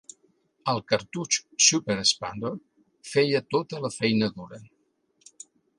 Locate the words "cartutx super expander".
0.91-2.53